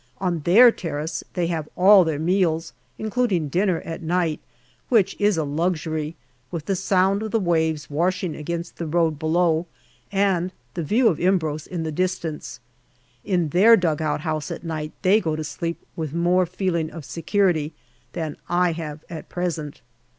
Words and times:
On 0.17 0.39
their 0.45 0.71
terrace 0.71 1.23
they 1.35 1.45
have 1.45 1.69
all 1.75 2.03
their 2.03 2.17
meals, 2.17 2.73
including 2.97 3.49
dinner 3.49 3.81
at 3.81 4.01
night, 4.01 4.39
which 4.89 5.15
is 5.19 5.37
a 5.37 5.43
luxury, 5.43 6.15
with 6.49 6.65
the 6.65 6.75
sound 6.75 7.21
of 7.21 7.29
the 7.29 7.39
waves 7.39 7.87
washing 7.87 8.35
against 8.35 8.77
the 8.77 8.87
road 8.87 9.19
below 9.19 9.67
and 10.11 10.51
the 10.73 10.81
view 10.81 11.07
of 11.07 11.19
Imbros 11.19 11.67
in 11.67 11.83
the 11.83 11.91
distance. 11.91 12.59
In 13.23 13.49
their 13.49 13.77
dugout 13.77 14.21
house 14.21 14.49
at 14.49 14.63
night 14.63 14.91
they 15.03 15.21
go 15.21 15.35
to 15.35 15.43
sleep 15.43 15.77
with 15.95 16.15
more 16.15 16.47
feeling 16.47 16.89
of 16.89 17.05
security 17.05 17.71
than 18.13 18.37
I 18.49 18.71
have 18.71 19.03
at 19.07 19.29
present. 19.29 19.81